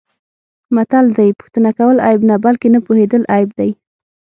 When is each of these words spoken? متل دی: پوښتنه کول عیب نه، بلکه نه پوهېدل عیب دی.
متل 0.75 1.05
دی: 1.17 1.29
پوښتنه 1.39 1.69
کول 1.77 1.97
عیب 2.07 2.21
نه، 2.29 2.35
بلکه 2.45 2.65
نه 2.73 2.79
پوهېدل 2.85 3.23
عیب 3.33 3.49
دی. 3.59 3.69